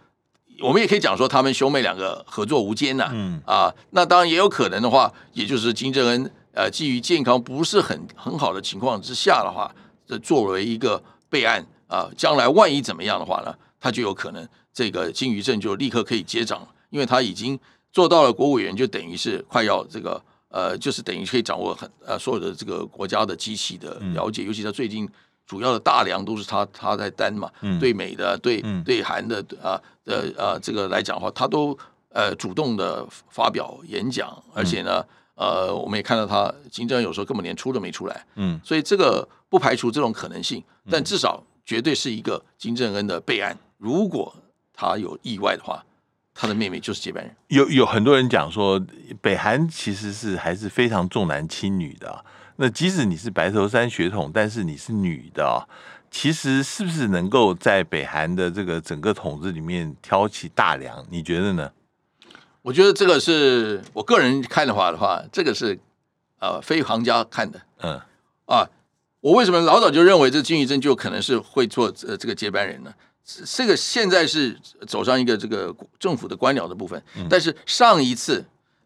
[0.62, 3.10] 我们也可以讲说他们兄妹两个合作无间呐。
[3.12, 9.74] 嗯啊，那当然也有可能的话，也就是金正恩呃，基于健康不是很很好的情况之下的话，
[10.06, 11.66] 这作为一个备案。
[11.88, 17.58] 啊，将来万一怎么样的话呢，他就有可能这个金鱼镇就立刻可以接掌了，因为他已经
[17.90, 25.08] 做到了国务委员，就等于是快要这个呃，就是等于可以掌握很呃所有的这个国家的机器的了解，嗯、尤其他最近
[25.46, 31.76] 主要的大梁都是他他在担嘛，嗯、对美的、对对韩的啊呃呃这个来讲的话，他都
[32.10, 35.02] 呃主动的发表演讲，而且呢
[35.34, 41.42] 呃我们也看到他金正恩有时候根本连出都没出来，嗯，所以这个不排除这种可能性，但至少。
[41.68, 43.54] 绝对是一个金正恩的备案。
[43.76, 44.34] 如果
[44.72, 45.84] 他有意外的话，
[46.32, 47.36] 他的妹妹就是接班人。
[47.48, 48.82] 有有很多人讲说，
[49.20, 52.24] 北韩其实是还是非常重男轻女的。
[52.56, 55.68] 那即使你是白头山血统，但是你是女的，
[56.10, 61.04] 其实是不是能够在北韩的这个整个统治里面挑起大梁？
[61.10, 61.70] 你觉得呢？
[62.62, 65.78] 我觉得这个是我个人看的话的话，这个是
[66.38, 67.60] 呃非行家看的。
[67.82, 68.00] 嗯
[68.46, 68.66] 啊。
[69.20, 72.92] 我为什么老早就认为这金宇镇就可能是会做呃这个接班人呢？
[73.44, 78.44] 这个现在是走上一个这个政府的官僚的部分，但是上一次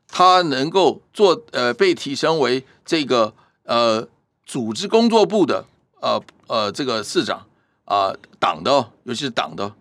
[0.09, 3.33] 他能够做呃被提升为这个
[3.65, 4.09] 呃
[4.45, 5.65] 组织工作部的
[6.01, 7.47] 呃呃这个市长
[7.85, 8.71] 啊、呃、党的，
[9.05, 9.73] 尤其是党的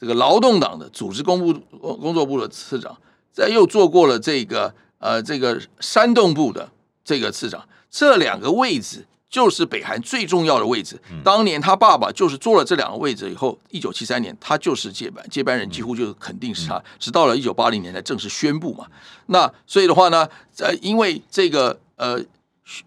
[0.00, 1.52] 这个劳动党的组织工部
[1.96, 2.98] 工作部的次长，
[3.30, 6.68] 再又做过了这个呃这个煽动部的
[7.04, 9.06] 这个次长，这两个位置。
[9.30, 10.98] 就是北韩最重要的位置。
[11.22, 16.82] 当年他爸爸就是做了这两个位置以后，一九七三年他就是接班接班人，几乎就肯定是他。
[16.98, 18.86] 直到了一九八零年才正式宣布嘛。
[19.26, 20.26] 那所以的话呢，
[20.58, 22.18] 呃，因为这个呃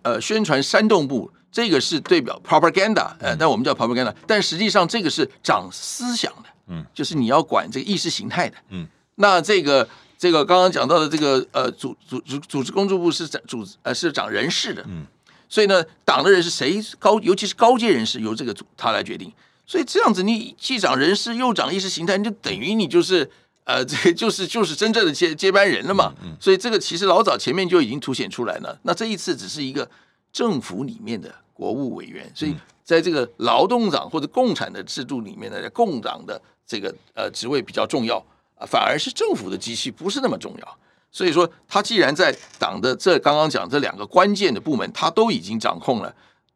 [0.02, 15.06] 呃宣传煽动部，这个是对表 propaganda，呃，但我们叫 propaganda，但实际上这个是长思想的，嗯，就是你要管这个意识形态的，嗯，那这个这个刚刚讲到的这个呃组组组组织工作部是长组呃是长人事的，嗯，
[15.52, 19.32] 所以呢，党的人是谁高，尤其是高阶人士由这个组他来决定，
[19.68, 23.30] 所以这样子你既长人事又长意识形态，你就等于你就是。
[23.64, 28.78] 呃， 这个就是就是真正的接接班人了嘛，所以这个其实老早前面就已经凸显出来了。
[28.82, 29.88] 那这一次只是一个
[30.34, 38.18] 政府里面的国务委员，所以在这个劳动党或者共产的制度里面呢，共党的这个呃职位比较重要
[38.56, 40.78] 啊，反而是政府的机器不是那么重要。
[41.12, 46.16] 所以说，他既然在党的这刚刚讲这两个关键的部门，他都已经掌控了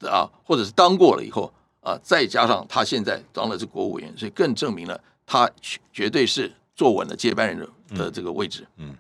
[0.09, 5.49] 啊，或者是当过了以后啊，再加上他现在当了这国务委员，所以更证明了他
[5.93, 6.51] 绝对是。
[6.77, 8.67] 坐稳了接班人的这个位置。
[8.75, 8.95] 嗯，嗯，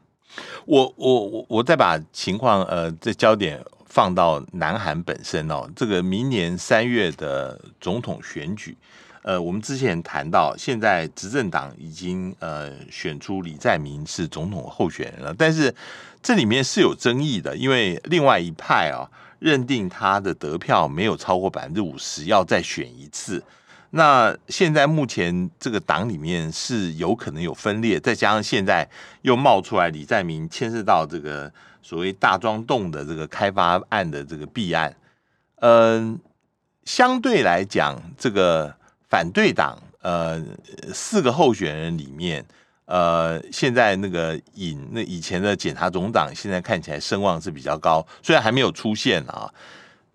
[0.65, 5.69] 我我我我再把情况呃，这焦点放到南韩本身哦。
[5.75, 8.77] 这个明年三月的总统选举，
[9.25, 15.73] 呃，我们之前谈到，现在执政党已经呃选出李在明是总统候选人了，但是
[16.21, 19.09] 这里面是有争议的，因为另外一派啊
[19.39, 23.43] 认定他的得票没有超过百分之五十，要再选一次。
[23.89, 28.87] 那现在目前这个党里面是有可能有分裂，再加上现在
[29.23, 34.95] 又冒出来李在明牵涉到这个所谓大庄洞的这个开发案的这个弊案，
[35.61, 36.19] 嗯，
[36.83, 38.75] 相对来讲，这个
[39.09, 40.43] 反对党呃
[40.93, 42.45] 四个候选人里面，
[42.85, 49.53] 呃，现在那个尹那以前的检察总长现在看起来声望是比较高，虽然还没有出现啊，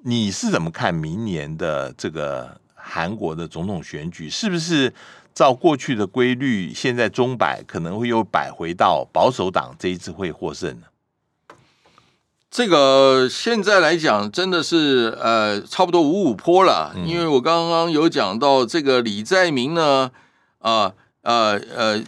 [0.05, 2.59] 你是怎么看明年的这个？
[2.83, 4.93] 韩国的总统选举是不是
[5.33, 10.87] 照过去的规律，现在钟摆可能会又摆回到保守党这一次会获胜呢？
[12.51, 16.93] 这个现在来讲，真的是呃差不多五五坡了。
[17.07, 20.11] 因为我刚刚有讲到这个李在明呢，
[20.59, 22.03] 啊呃呃，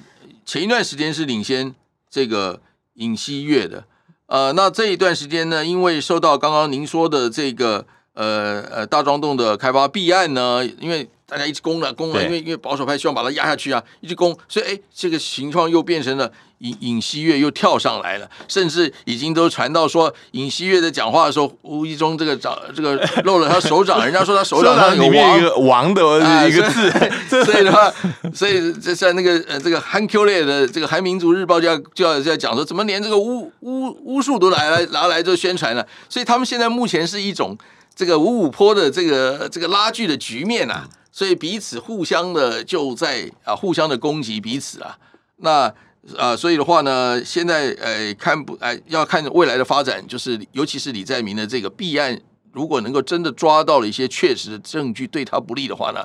[0.45, 1.75] 前一段时间是领先
[2.11, 2.61] 这个
[2.95, 3.85] 尹锡悦的，
[4.27, 7.87] 呃，那这一段时间呢，因为受到刚刚您说的这个。
[8.15, 26.03] 呃呃，大庄洞的开发弊案呢，因为大家一直攻了攻了，因为因为保守派希望把它压下去啊，一直攻，所以哎，这个情况又变成了尹尹锡悦又跳上来了，甚至已经都传到说尹锡悦在讲话的时候，无意中这个掌这个露了他手掌，人家说他手掌 上有王一个王的
[26.47, 27.11] 一个字，呃、
[27.47, 27.91] 所以的话，
[28.35, 35.87] 所以这在那个呃这个韩 Q 列的这个韩民族日报就要就要就要讲说，怎么连这个巫巫巫术都来来拿来做宣传了？
[36.11, 37.57] 所以他们现在目前是一种。
[37.95, 44.99] 这个五五坡的这个这个拉锯的局面啊，所以彼此互相的就在啊互相的攻击彼此啊，
[45.37, 45.73] 那
[46.19, 52.19] 啊所以的话呢，现在呃看不哎要看未来的发展，就是尤其是李在明的这个弊案，
[52.51, 56.01] 如果能够真的抓到了一些确实的证据对他不利的话呢，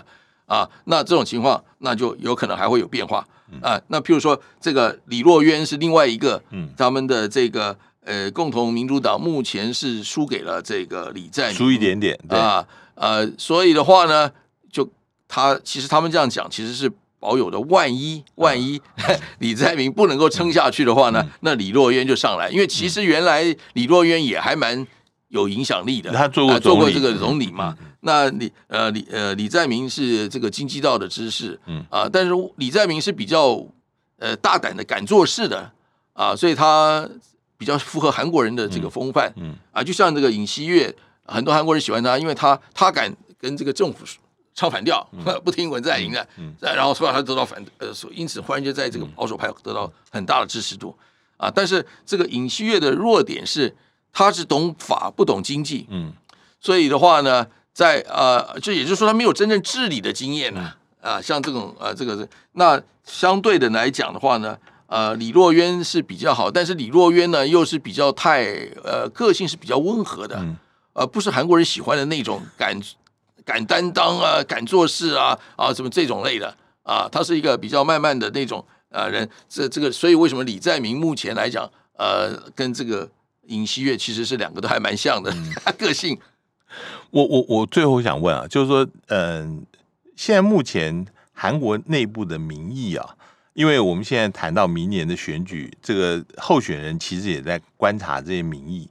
[0.45, 3.25] 啊那这种情况那就有可能还会有变化
[3.61, 7.77] 啊，那譬如说这个李若渊是另外一个，嗯，他们的这个。
[8.09, 12.39] 呃，共同民主党目前是输给了这个李在明，输一点点，对。
[12.39, 12.65] 啊，
[12.95, 14.46] 呃，所以的话呢，就
[15.27, 17.59] 他其实他们这样讲，其实是保有的。
[17.61, 24.85] 万一万一、嗯、 李在明不能够撑下去的话呢，嗯、那李洛渊就上来，因为其实原来李洛渊也还蛮
[25.29, 27.75] 有影响力的，他做过、呃、做过这个总理嘛。
[27.79, 33.65] 嗯、那李呃李呃李在明是这个经济道的知识，嗯啊、呃，但是李在明是比较
[34.19, 35.71] 呃大胆的敢做事的
[36.13, 37.07] 啊、呃，所以他。
[37.59, 43.11] 比较符合韩国人的这个风范，嗯，嗯啊，就像这个尹锡悦，很多韩国人喜欢他，因为他他敢
[43.41, 44.05] 跟这个政府
[44.57, 46.27] 唱反调，嗯、 不听文在寅的，
[46.59, 50.93] 然后说他得到反呃，因此忽然就在这个保守派得到很大的支持度，
[51.37, 53.75] 啊，但是这个尹锡悦的弱点是
[54.11, 56.11] 他是懂法不懂经济，嗯，
[56.59, 64.57] 所以的话呢，在呃，就也就是说他没有真正治理的经验呢，啊，像这种呃，这个那相对的来讲的话呢。
[64.89, 68.45] 呃，李若渊是比较好，但是李若渊呢，又是比较太
[68.85, 70.55] 呃，个性是比较温和的，嗯、
[70.93, 72.79] 呃，不是韩国人喜欢的那种敢
[73.48, 83.10] 敢担当啊，敢做事啊啊，什么这种类的啊，他是一个比较慢慢的那种啊人，这这个，所以为什么李在明目前来讲，呃，跟这个
[83.43, 86.19] 尹锡悦其实是两个都还蛮像的，嗯、 个性。
[87.12, 89.79] 我我我最后想问啊，就是说，嗯、呃，
[90.17, 93.15] 现在目前韩国内部的民意啊。
[93.54, 98.87] 因为我们现在谈到明年的选举，这个候选人其实也在观察这些民意。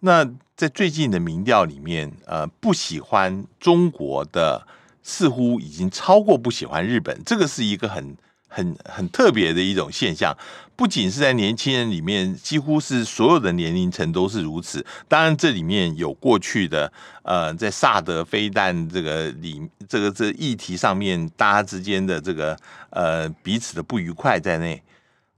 [0.00, 4.66] 那在最近的民调里面，呃，不喜欢中国的
[5.02, 8.16] 似乎已经超过不喜欢日本，这个是一个很
[8.48, 10.36] 很很特别的一种现象。
[10.76, 14.84] 不仅是在年轻人里面，几乎是所有的年龄层都是如此。
[15.08, 16.90] 当然，这里面有过去的
[17.22, 22.56] 呃，在萨德飞弹这个里这个这议题上面，大家之间的这个
[22.88, 24.82] 呃彼此的不愉快在内。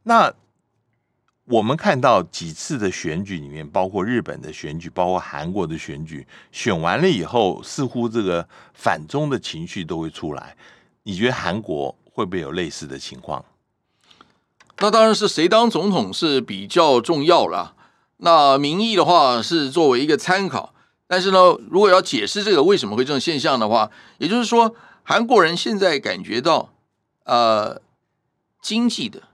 [0.05, 0.33] 那
[1.45, 10.57] 我们看到几次的选举里面，包括日本的选举，包括韩国的选举，选完了以后，似乎这个反中的情绪都会出来。
[11.03, 13.45] 你觉得韩国会不会有类似的情况？
[14.79, 17.75] 那当然是谁当总统是比较重要了。
[18.19, 20.73] 那民意的话是作为一个参考，
[21.09, 26.73] 但是呢，如果要解释这个为什么会这种现象的话，也就是说，韩国人现在感觉到
[27.25, 27.83] 呃
[28.61, 29.25] 经济的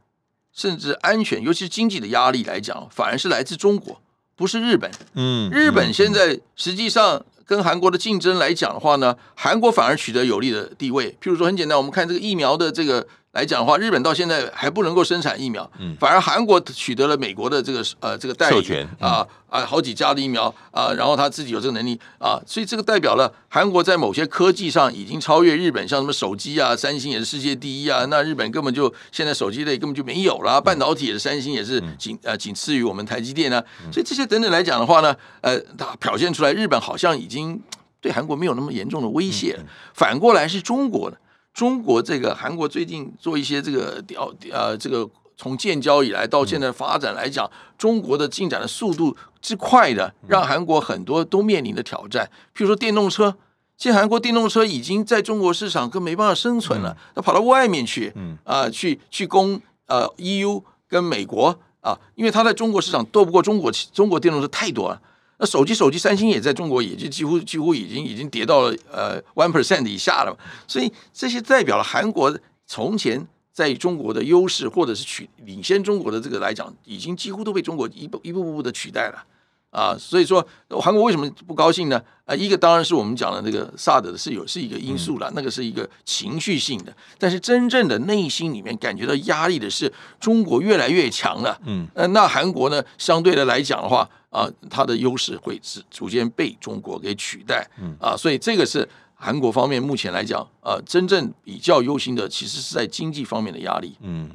[0.58, 4.00] 甚至安全，尤其是经济的压力来讲，反而是来自中国，
[4.34, 4.90] 不是日本。
[5.14, 11.12] 嗯，日本现在实际上跟韩国的竞争来讲的话呢，韩国反而取得有利的地位。
[11.22, 13.06] 譬如说，很简单，我们看这个疫苗的这个。
[13.38, 33.62] 来讲的话，日本到现在还不能够生产疫苗，嗯，反而韩国取得了美国的这个呃这个代理权啊啊好几家的疫苗啊，然后他自己有这个能力啊，所以这个代表了韩国在某些科技上已经超越日本，像什么手机啊，三星也是世界第一啊，那日本根本就现在手机类根本就没有了，半导体也是三星也是仅呃仅次于我们台积电啊，
[33.92, 37.62] 所以这些等等来讲的话呢，呃，它表现出来日本好像已经
[38.00, 39.56] 对韩国没有那么严重的威胁，
[39.94, 41.16] 反过来是中国的。
[41.58, 45.04] 中国这个韩国最近做一些这个调呃，这个
[45.36, 52.30] 从建交以来到现在发展来讲，中国的进展的速度之快的，让韩国很多都面临的挑战。
[52.54, 53.36] 譬如说电动车，
[53.76, 65.02] 现在韩国电动车已经在中国市场跟没办法生存了，它跑到外面去，啊，去去攻呃 EU 跟美国啊，因为它在中国市场斗不过中国中国电动车太多了。
[65.40, 70.36] 那手机，手机，三星也在中国，也就几乎几乎已经已经跌到了呃 one percent 以下了。
[70.66, 72.36] 所以这些代表了韩国
[72.66, 79.24] 从前在中国的优势，或者是取领先中国的这个来讲，已经几乎都被中国一步一步步的取代了
[79.70, 79.96] 啊。
[79.96, 82.02] 所以说韩国为什么不高兴呢？
[82.24, 86.92] 啊，一个当然是我们讲的那个萨德的是有是一个因素了，那个是一个情绪性的。
[87.16, 91.56] 但是真正的内心里面感觉到压力的是中国越来越强了。
[91.64, 94.10] 嗯，那韩国呢，相对的来讲的话。
[94.30, 103.96] 啊，它的优势会是逐渐被中国给取代，嗯啊，所以这个是韩国方面目前来讲，呃，真正比较忧心的，其实是在经济方面的压力。
[104.00, 104.30] 嗯，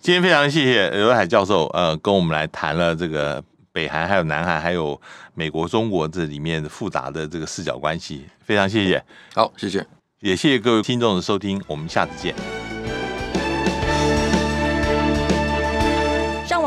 [0.00, 5.00] 今天非常谢谢刘海教授，呃，跟我们来谈了这个北韩、还有南韩、还有
[5.34, 9.02] 美国、中国这里面复杂的这个视角关系，非常谢谢。
[9.34, 9.86] 好，谢谢，
[10.20, 12.59] 也谢谢各位听众的收听，我们下次见。